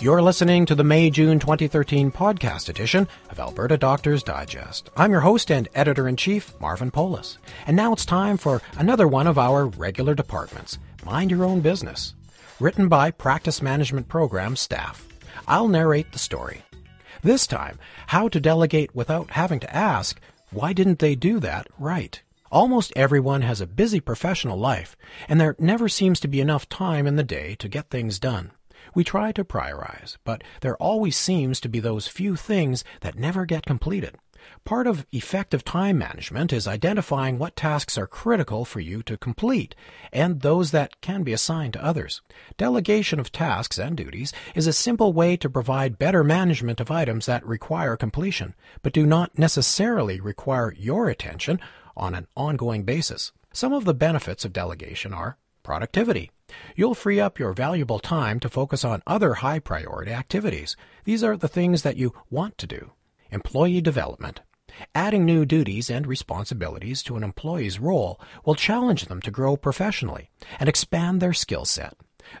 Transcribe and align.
You're 0.00 0.22
listening 0.22 0.64
to 0.64 0.74
the 0.74 0.82
May 0.82 1.10
June 1.10 1.38
2013 1.38 2.10
podcast 2.10 2.70
edition 2.70 3.06
of 3.28 3.38
Alberta 3.38 3.76
Doctors 3.76 4.22
Digest. 4.22 4.88
I'm 4.96 5.10
your 5.10 5.20
host 5.20 5.52
and 5.52 5.68
editor 5.74 6.08
in 6.08 6.16
chief, 6.16 6.58
Marvin 6.58 6.90
Polis. 6.90 7.36
And 7.66 7.76
now 7.76 7.92
it's 7.92 8.06
time 8.06 8.38
for 8.38 8.62
another 8.78 9.06
one 9.06 9.26
of 9.26 9.36
our 9.36 9.66
regular 9.66 10.14
departments 10.14 10.78
Mind 11.04 11.30
Your 11.30 11.44
Own 11.44 11.60
Business. 11.60 12.14
Written 12.60 12.88
by 12.88 13.10
Practice 13.10 13.60
Management 13.60 14.08
Program 14.08 14.56
staff. 14.56 15.06
I'll 15.46 15.68
narrate 15.68 16.12
the 16.12 16.18
story. 16.18 16.62
This 17.20 17.46
time, 17.46 17.78
how 18.06 18.28
to 18.28 18.40
delegate 18.40 18.94
without 18.94 19.32
having 19.32 19.60
to 19.60 19.76
ask, 19.76 20.18
why 20.50 20.72
didn't 20.72 21.00
they 21.00 21.14
do 21.14 21.40
that 21.40 21.66
right? 21.78 22.22
Almost 22.50 22.94
everyone 22.96 23.42
has 23.42 23.60
a 23.60 23.66
busy 23.66 24.00
professional 24.00 24.56
life, 24.56 24.96
and 25.28 25.38
there 25.38 25.56
never 25.58 25.90
seems 25.90 26.20
to 26.20 26.28
be 26.28 26.40
enough 26.40 26.70
time 26.70 27.06
in 27.06 27.16
the 27.16 27.22
day 27.22 27.54
to 27.56 27.68
get 27.68 27.90
things 27.90 28.18
done. 28.18 28.52
We 28.94 29.04
try 29.04 29.32
to 29.32 29.44
prioritize, 29.44 30.16
but 30.24 30.42
there 30.60 30.76
always 30.76 31.16
seems 31.16 31.60
to 31.60 31.68
be 31.68 31.80
those 31.80 32.08
few 32.08 32.36
things 32.36 32.84
that 33.00 33.18
never 33.18 33.44
get 33.44 33.66
completed. 33.66 34.16
Part 34.64 34.86
of 34.86 35.06
effective 35.12 35.64
time 35.64 35.98
management 35.98 36.52
is 36.52 36.66
identifying 36.66 37.38
what 37.38 37.56
tasks 37.56 37.98
are 37.98 38.06
critical 38.06 38.64
for 38.64 38.80
you 38.80 39.02
to 39.02 39.18
complete 39.18 39.74
and 40.12 40.40
those 40.40 40.70
that 40.70 41.00
can 41.00 41.22
be 41.22 41.32
assigned 41.32 41.74
to 41.74 41.84
others. 41.84 42.22
Delegation 42.56 43.20
of 43.20 43.32
tasks 43.32 43.78
and 43.78 43.96
duties 43.96 44.32
is 44.54 44.66
a 44.66 44.72
simple 44.72 45.12
way 45.12 45.36
to 45.36 45.50
provide 45.50 45.98
better 45.98 46.24
management 46.24 46.80
of 46.80 46.90
items 46.90 47.26
that 47.26 47.46
require 47.46 47.96
completion, 47.96 48.54
but 48.82 48.92
do 48.92 49.04
not 49.04 49.38
necessarily 49.38 50.20
require 50.20 50.72
your 50.72 51.08
attention 51.08 51.60
on 51.96 52.14
an 52.14 52.26
ongoing 52.34 52.84
basis. 52.84 53.32
Some 53.52 53.72
of 53.72 53.84
the 53.84 53.94
benefits 53.94 54.44
of 54.44 54.52
delegation 54.52 55.12
are 55.12 55.36
productivity. 55.62 56.30
You'll 56.76 56.94
free 56.94 57.20
up 57.20 57.38
your 57.38 57.52
valuable 57.52 57.98
time 57.98 58.40
to 58.40 58.48
focus 58.48 58.84
on 58.84 59.02
other 59.06 59.34
high 59.34 59.58
priority 59.58 60.12
activities. 60.12 60.76
These 61.04 61.22
are 61.24 61.36
the 61.36 61.48
things 61.48 61.82
that 61.82 61.96
you 61.96 62.12
want 62.30 62.58
to 62.58 62.66
do. 62.66 62.92
Employee 63.30 63.80
development. 63.80 64.40
Adding 64.94 65.24
new 65.24 65.44
duties 65.44 65.90
and 65.90 66.06
responsibilities 66.06 67.02
to 67.04 67.16
an 67.16 67.24
employee's 67.24 67.78
role 67.78 68.20
will 68.44 68.54
challenge 68.54 69.06
them 69.06 69.20
to 69.22 69.30
grow 69.30 69.56
professionally 69.56 70.30
and 70.58 70.68
expand 70.68 71.20
their 71.20 71.32
skill 71.32 71.64
set. 71.64 71.94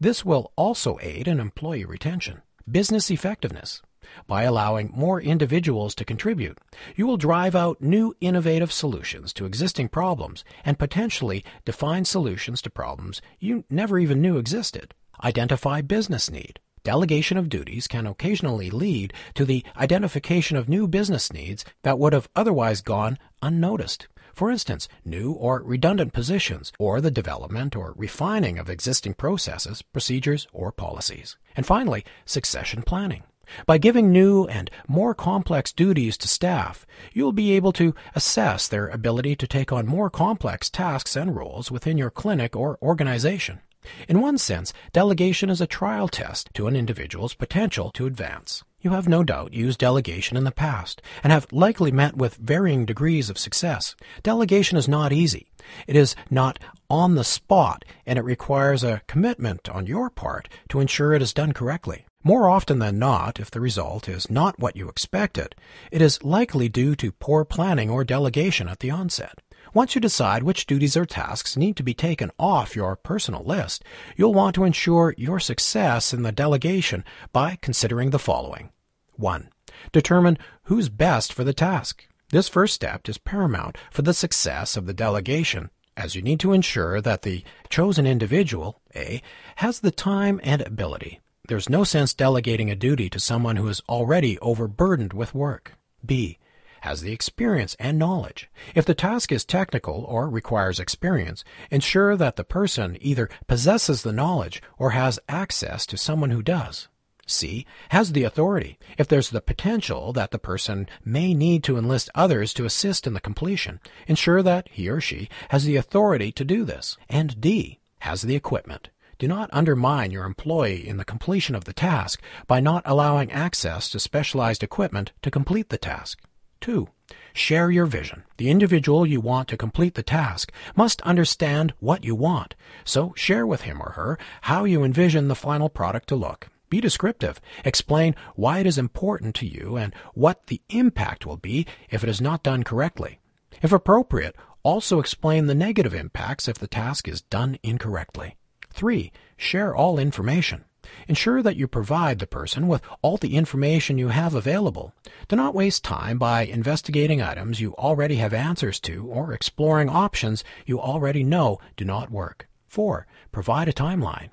This 0.00 0.24
will 0.24 0.52
also 0.56 0.98
aid 1.00 1.28
in 1.28 1.40
employee 1.40 1.84
retention. 1.84 2.42
Business 2.68 3.10
effectiveness. 3.10 3.80
By 4.26 4.42
allowing 4.42 4.92
more 4.94 5.20
individuals 5.20 5.94
to 5.96 6.04
contribute, 6.04 6.58
you 6.94 7.06
will 7.06 7.16
drive 7.16 7.54
out 7.54 7.80
new 7.80 8.14
innovative 8.20 8.72
solutions 8.72 9.32
to 9.34 9.46
existing 9.46 9.88
problems 9.88 10.44
and 10.64 10.78
potentially 10.78 11.44
define 11.64 12.04
solutions 12.04 12.60
to 12.62 12.70
problems 12.70 13.20
you 13.38 13.64
never 13.70 13.98
even 13.98 14.20
knew 14.20 14.38
existed. 14.38 14.94
Identify 15.22 15.80
business 15.82 16.30
need. 16.30 16.60
Delegation 16.84 17.36
of 17.36 17.48
duties 17.48 17.88
can 17.88 18.06
occasionally 18.06 18.70
lead 18.70 19.12
to 19.34 19.44
the 19.44 19.64
identification 19.76 20.56
of 20.56 20.68
new 20.68 20.86
business 20.86 21.32
needs 21.32 21.64
that 21.82 21.98
would 21.98 22.12
have 22.12 22.28
otherwise 22.36 22.80
gone 22.80 23.18
unnoticed. 23.42 24.06
For 24.36 24.50
instance, 24.50 24.86
new 25.02 25.32
or 25.32 25.62
redundant 25.62 26.12
positions, 26.12 26.70
or 26.78 27.00
the 27.00 27.10
development 27.10 27.74
or 27.74 27.94
refining 27.96 28.58
of 28.58 28.68
existing 28.68 29.14
processes, 29.14 29.80
procedures, 29.80 30.46
or 30.52 30.70
policies. 30.70 31.38
And 31.56 31.64
finally, 31.64 32.04
succession 32.26 32.82
planning. 32.82 33.22
By 33.66 33.78
giving 33.78 34.12
new 34.12 34.44
and 34.44 34.70
more 34.88 35.14
complex 35.14 35.72
duties 35.72 36.16
to 36.18 36.28
staff, 36.28 36.86
you 37.12 37.24
will 37.24 37.32
be 37.32 37.52
able 37.52 37.72
to 37.74 37.94
assess 38.14 38.68
their 38.68 38.88
ability 38.88 39.36
to 39.36 39.46
take 39.46 39.72
on 39.72 39.86
more 39.86 40.10
complex 40.10 40.70
tasks 40.70 41.16
and 41.16 41.34
roles 41.34 41.70
within 41.70 41.98
your 41.98 42.10
clinic 42.10 42.56
or 42.56 42.78
organization. 42.82 43.60
In 44.08 44.20
one 44.20 44.38
sense, 44.38 44.72
delegation 44.92 45.50
is 45.50 45.60
a 45.60 45.66
trial 45.66 46.08
test 46.08 46.50
to 46.54 46.66
an 46.66 46.76
individual's 46.76 47.34
potential 47.34 47.90
to 47.92 48.06
advance. 48.06 48.64
You 48.80 48.90
have 48.90 49.08
no 49.08 49.24
doubt 49.24 49.52
used 49.52 49.80
delegation 49.80 50.36
in 50.36 50.44
the 50.44 50.52
past 50.52 51.02
and 51.24 51.32
have 51.32 51.46
likely 51.50 51.90
met 51.90 52.16
with 52.16 52.36
varying 52.36 52.84
degrees 52.84 53.30
of 53.30 53.38
success. 53.38 53.96
Delegation 54.22 54.76
is 54.78 54.88
not 54.88 55.12
easy. 55.12 55.48
It 55.86 55.96
is 55.96 56.14
not 56.30 56.58
on 56.88 57.14
the 57.14 57.24
spot 57.24 57.84
and 58.04 58.18
it 58.18 58.24
requires 58.24 58.84
a 58.84 59.02
commitment 59.08 59.68
on 59.68 59.86
your 59.86 60.10
part 60.10 60.48
to 60.68 60.80
ensure 60.80 61.14
it 61.14 61.22
is 61.22 61.34
done 61.34 61.52
correctly. 61.52 62.06
More 62.26 62.48
often 62.48 62.80
than 62.80 62.98
not, 62.98 63.38
if 63.38 63.52
the 63.52 63.60
result 63.60 64.08
is 64.08 64.28
not 64.28 64.58
what 64.58 64.74
you 64.74 64.88
expected, 64.88 65.54
it 65.92 66.02
is 66.02 66.24
likely 66.24 66.68
due 66.68 66.96
to 66.96 67.12
poor 67.12 67.44
planning 67.44 67.88
or 67.88 68.02
delegation 68.02 68.66
at 68.66 68.80
the 68.80 68.90
onset. 68.90 69.42
Once 69.72 69.94
you 69.94 70.00
decide 70.00 70.42
which 70.42 70.66
duties 70.66 70.96
or 70.96 71.06
tasks 71.06 71.56
need 71.56 71.76
to 71.76 71.84
be 71.84 71.94
taken 71.94 72.32
off 72.36 72.74
your 72.74 72.96
personal 72.96 73.44
list, 73.44 73.84
you'll 74.16 74.34
want 74.34 74.56
to 74.56 74.64
ensure 74.64 75.14
your 75.16 75.38
success 75.38 76.12
in 76.12 76.22
the 76.22 76.32
delegation 76.32 77.04
by 77.32 77.58
considering 77.62 78.10
the 78.10 78.18
following. 78.18 78.70
1. 79.12 79.48
Determine 79.92 80.36
who's 80.64 80.88
best 80.88 81.32
for 81.32 81.44
the 81.44 81.54
task. 81.54 82.08
This 82.30 82.48
first 82.48 82.74
step 82.74 83.08
is 83.08 83.18
paramount 83.18 83.78
for 83.92 84.02
the 84.02 84.12
success 84.12 84.76
of 84.76 84.86
the 84.86 84.92
delegation, 84.92 85.70
as 85.96 86.16
you 86.16 86.22
need 86.22 86.40
to 86.40 86.52
ensure 86.52 87.00
that 87.00 87.22
the 87.22 87.44
chosen 87.68 88.04
individual, 88.04 88.80
A, 88.96 89.22
has 89.58 89.78
the 89.78 89.92
time 89.92 90.40
and 90.42 90.60
ability 90.62 91.20
there's 91.48 91.68
no 91.68 91.84
sense 91.84 92.14
delegating 92.14 92.70
a 92.70 92.76
duty 92.76 93.08
to 93.10 93.20
someone 93.20 93.56
who 93.56 93.68
is 93.68 93.82
already 93.88 94.38
overburdened 94.40 95.12
with 95.12 95.34
work. 95.34 95.72
B. 96.04 96.38
Has 96.82 97.00
the 97.00 97.12
experience 97.12 97.74
and 97.80 97.98
knowledge. 97.98 98.48
If 98.74 98.84
the 98.84 98.94
task 98.94 99.32
is 99.32 99.44
technical 99.44 100.04
or 100.08 100.28
requires 100.28 100.78
experience, 100.78 101.42
ensure 101.70 102.16
that 102.16 102.36
the 102.36 102.44
person 102.44 102.96
either 103.00 103.28
possesses 103.46 104.02
the 104.02 104.12
knowledge 104.12 104.62
or 104.78 104.90
has 104.90 105.18
access 105.28 105.84
to 105.86 105.96
someone 105.96 106.30
who 106.30 106.42
does. 106.42 106.88
C. 107.26 107.66
Has 107.88 108.12
the 108.12 108.22
authority. 108.22 108.78
If 108.98 109.08
there's 109.08 109.30
the 109.30 109.40
potential 109.40 110.12
that 110.12 110.30
the 110.30 110.38
person 110.38 110.88
may 111.04 111.34
need 111.34 111.64
to 111.64 111.76
enlist 111.76 112.08
others 112.14 112.54
to 112.54 112.64
assist 112.64 113.06
in 113.06 113.14
the 113.14 113.20
completion, 113.20 113.80
ensure 114.06 114.42
that 114.42 114.68
he 114.70 114.88
or 114.88 115.00
she 115.00 115.28
has 115.48 115.64
the 115.64 115.76
authority 115.76 116.30
to 116.32 116.44
do 116.44 116.64
this. 116.64 116.96
And 117.08 117.40
D. 117.40 117.80
Has 118.00 118.22
the 118.22 118.36
equipment. 118.36 118.90
Do 119.18 119.26
not 119.26 119.48
undermine 119.50 120.10
your 120.10 120.24
employee 120.24 120.86
in 120.86 120.98
the 120.98 121.04
completion 121.04 121.54
of 121.54 121.64
the 121.64 121.72
task 121.72 122.20
by 122.46 122.60
not 122.60 122.82
allowing 122.84 123.32
access 123.32 123.88
to 123.90 123.98
specialized 123.98 124.62
equipment 124.62 125.12
to 125.22 125.30
complete 125.30 125.70
the 125.70 125.78
task. 125.78 126.20
2. 126.60 126.88
Share 127.32 127.70
your 127.70 127.86
vision. 127.86 128.24
The 128.36 128.50
individual 128.50 129.06
you 129.06 129.20
want 129.20 129.48
to 129.48 129.56
complete 129.56 129.94
the 129.94 130.02
task 130.02 130.52
must 130.74 131.00
understand 131.02 131.72
what 131.78 132.04
you 132.04 132.14
want, 132.14 132.54
so 132.84 133.14
share 133.16 133.46
with 133.46 133.62
him 133.62 133.80
or 133.80 133.92
her 133.92 134.18
how 134.42 134.64
you 134.64 134.84
envision 134.84 135.28
the 135.28 135.34
final 135.34 135.68
product 135.68 136.08
to 136.08 136.16
look. 136.16 136.48
Be 136.68 136.80
descriptive. 136.80 137.40
Explain 137.64 138.16
why 138.34 138.58
it 138.58 138.66
is 138.66 138.76
important 138.76 139.34
to 139.36 139.46
you 139.46 139.76
and 139.76 139.94
what 140.14 140.48
the 140.48 140.60
impact 140.68 141.24
will 141.24 141.36
be 141.36 141.66
if 141.88 142.02
it 142.02 142.10
is 142.10 142.20
not 142.20 142.42
done 142.42 142.64
correctly. 142.64 143.20
If 143.62 143.72
appropriate, 143.72 144.36
also 144.62 144.98
explain 144.98 145.46
the 145.46 145.54
negative 145.54 145.94
impacts 145.94 146.48
if 146.48 146.58
the 146.58 146.66
task 146.66 147.06
is 147.06 147.22
done 147.22 147.58
incorrectly. 147.62 148.36
3. 148.76 149.10
Share 149.38 149.74
all 149.74 149.98
information. 149.98 150.66
Ensure 151.08 151.42
that 151.42 151.56
you 151.56 151.66
provide 151.66 152.18
the 152.18 152.26
person 152.26 152.68
with 152.68 152.82
all 153.00 153.16
the 153.16 153.34
information 153.34 153.96
you 153.96 154.08
have 154.08 154.34
available. 154.34 154.92
Do 155.28 155.34
not 155.34 155.54
waste 155.54 155.82
time 155.82 156.18
by 156.18 156.42
investigating 156.42 157.22
items 157.22 157.58
you 157.58 157.74
already 157.76 158.16
have 158.16 158.34
answers 158.34 158.78
to 158.80 159.06
or 159.06 159.32
exploring 159.32 159.88
options 159.88 160.44
you 160.66 160.78
already 160.78 161.24
know 161.24 161.58
do 161.76 161.86
not 161.86 162.10
work. 162.10 162.48
4. 162.68 163.06
Provide 163.32 163.68
a 163.68 163.72
timeline. 163.72 164.28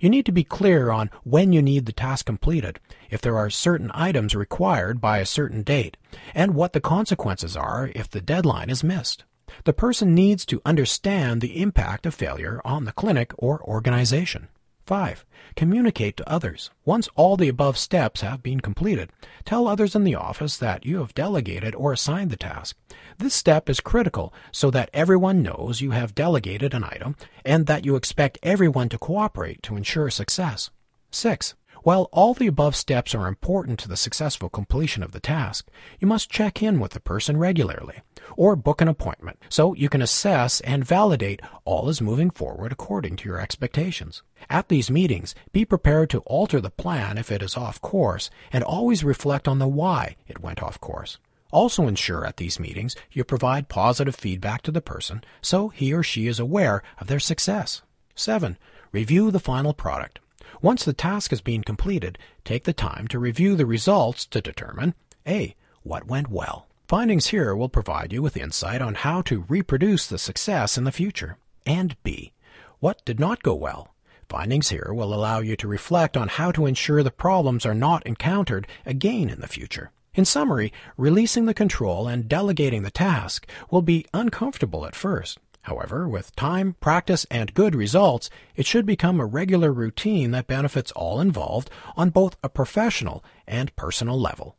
You 0.00 0.08
need 0.08 0.24
to 0.26 0.32
be 0.32 0.44
clear 0.44 0.90
on 0.90 1.10
when 1.22 1.52
you 1.52 1.60
need 1.60 1.84
the 1.84 1.92
task 1.92 2.24
completed, 2.24 2.80
if 3.10 3.20
there 3.20 3.36
are 3.36 3.50
certain 3.50 3.90
items 3.92 4.34
required 4.34 5.02
by 5.02 5.18
a 5.18 5.26
certain 5.26 5.62
date, 5.62 5.98
and 6.34 6.54
what 6.54 6.72
the 6.72 6.80
consequences 6.80 7.56
are 7.56 7.90
if 7.94 8.08
the 8.08 8.22
deadline 8.22 8.70
is 8.70 8.82
missed. 8.82 9.24
The 9.64 9.72
person 9.72 10.14
needs 10.14 10.44
to 10.46 10.62
understand 10.64 11.40
the 11.40 11.60
impact 11.60 12.06
of 12.06 12.14
failure 12.14 12.60
on 12.64 12.84
the 12.84 12.92
clinic 12.92 13.32
or 13.38 13.62
organization. 13.62 14.48
5. 14.86 15.24
Communicate 15.54 16.16
to 16.16 16.28
others. 16.28 16.70
Once 16.84 17.08
all 17.14 17.36
the 17.36 17.48
above 17.48 17.78
steps 17.78 18.20
have 18.20 18.42
been 18.42 18.60
completed, 18.60 19.10
tell 19.44 19.68
others 19.68 19.94
in 19.94 20.04
the 20.04 20.16
office 20.16 20.56
that 20.56 20.84
you 20.84 20.98
have 20.98 21.14
delegated 21.14 21.74
or 21.74 21.92
assigned 21.92 22.30
the 22.30 22.36
task. 22.36 22.76
This 23.18 23.34
step 23.34 23.70
is 23.70 23.80
critical 23.80 24.34
so 24.50 24.70
that 24.72 24.90
everyone 24.92 25.42
knows 25.42 25.80
you 25.80 25.92
have 25.92 26.14
delegated 26.14 26.74
an 26.74 26.84
item 26.84 27.16
and 27.44 27.66
that 27.66 27.84
you 27.84 27.94
expect 27.94 28.38
everyone 28.42 28.88
to 28.88 28.98
cooperate 28.98 29.62
to 29.62 29.76
ensure 29.76 30.10
success. 30.10 30.70
6. 31.12 31.54
While 31.82 32.08
all 32.12 32.32
the 32.32 32.46
above 32.46 32.76
steps 32.76 33.12
are 33.12 33.26
important 33.26 33.80
to 33.80 33.88
the 33.88 33.96
successful 33.96 34.48
completion 34.48 35.02
of 35.02 35.10
the 35.10 35.18
task, 35.18 35.66
you 35.98 36.06
must 36.06 36.30
check 36.30 36.62
in 36.62 36.78
with 36.78 36.92
the 36.92 37.00
person 37.00 37.36
regularly 37.36 38.02
or 38.36 38.54
book 38.54 38.80
an 38.80 38.86
appointment 38.86 39.38
so 39.48 39.74
you 39.74 39.88
can 39.88 40.00
assess 40.00 40.60
and 40.60 40.84
validate 40.84 41.40
all 41.64 41.88
is 41.88 42.00
moving 42.00 42.30
forward 42.30 42.70
according 42.70 43.16
to 43.16 43.28
your 43.28 43.40
expectations. 43.40 44.22
At 44.48 44.68
these 44.68 44.92
meetings, 44.92 45.34
be 45.50 45.64
prepared 45.64 46.08
to 46.10 46.20
alter 46.20 46.60
the 46.60 46.70
plan 46.70 47.18
if 47.18 47.32
it 47.32 47.42
is 47.42 47.56
off 47.56 47.80
course 47.80 48.30
and 48.52 48.62
always 48.62 49.02
reflect 49.02 49.48
on 49.48 49.58
the 49.58 49.66
why 49.66 50.14
it 50.28 50.40
went 50.40 50.62
off 50.62 50.80
course. 50.80 51.18
Also 51.50 51.88
ensure 51.88 52.24
at 52.24 52.36
these 52.36 52.60
meetings 52.60 52.94
you 53.10 53.24
provide 53.24 53.68
positive 53.68 54.14
feedback 54.14 54.62
to 54.62 54.70
the 54.70 54.80
person 54.80 55.24
so 55.40 55.68
he 55.68 55.92
or 55.92 56.04
she 56.04 56.28
is 56.28 56.38
aware 56.38 56.82
of 57.00 57.08
their 57.08 57.20
success. 57.20 57.82
7. 58.14 58.56
Review 58.92 59.32
the 59.32 59.40
final 59.40 59.74
product. 59.74 60.20
Once 60.60 60.84
the 60.84 60.92
task 60.92 61.30
has 61.30 61.40
been 61.40 61.62
completed, 61.62 62.18
take 62.44 62.64
the 62.64 62.72
time 62.72 63.08
to 63.08 63.18
review 63.18 63.56
the 63.56 63.66
results 63.66 64.26
to 64.26 64.40
determine 64.40 64.94
A. 65.26 65.54
What 65.82 66.06
went 66.06 66.28
well? 66.28 66.66
Findings 66.86 67.28
here 67.28 67.56
will 67.56 67.68
provide 67.68 68.12
you 68.12 68.20
with 68.20 68.36
insight 68.36 68.82
on 68.82 68.96
how 68.96 69.22
to 69.22 69.46
reproduce 69.48 70.06
the 70.06 70.18
success 70.18 70.76
in 70.76 70.84
the 70.84 70.92
future. 70.92 71.38
And 71.64 71.96
B. 72.02 72.32
What 72.80 73.04
did 73.04 73.18
not 73.18 73.42
go 73.42 73.54
well? 73.54 73.94
Findings 74.28 74.68
here 74.68 74.92
will 74.92 75.14
allow 75.14 75.40
you 75.40 75.56
to 75.56 75.68
reflect 75.68 76.16
on 76.16 76.28
how 76.28 76.52
to 76.52 76.66
ensure 76.66 77.02
the 77.02 77.10
problems 77.10 77.64
are 77.64 77.74
not 77.74 78.06
encountered 78.06 78.66
again 78.84 79.30
in 79.30 79.40
the 79.40 79.48
future. 79.48 79.90
In 80.14 80.24
summary, 80.24 80.72
releasing 80.96 81.46
the 81.46 81.54
control 81.54 82.06
and 82.06 82.28
delegating 82.28 82.82
the 82.82 82.90
task 82.90 83.46
will 83.70 83.82
be 83.82 84.06
uncomfortable 84.12 84.84
at 84.84 84.94
first. 84.94 85.38
However, 85.62 86.08
with 86.08 86.34
time, 86.34 86.74
practice, 86.80 87.24
and 87.30 87.54
good 87.54 87.74
results, 87.74 88.30
it 88.56 88.66
should 88.66 88.84
become 88.84 89.20
a 89.20 89.26
regular 89.26 89.72
routine 89.72 90.32
that 90.32 90.48
benefits 90.48 90.90
all 90.92 91.20
involved 91.20 91.70
on 91.96 92.10
both 92.10 92.36
a 92.42 92.48
professional 92.48 93.24
and 93.46 93.74
personal 93.76 94.18
level. 94.18 94.56